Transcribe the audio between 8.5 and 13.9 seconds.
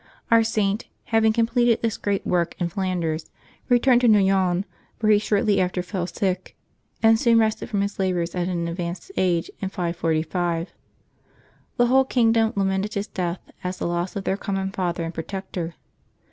advanced age, in 545. The whole kingdom lamented his death as the June